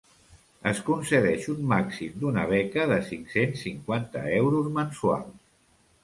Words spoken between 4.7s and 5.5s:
mensuals.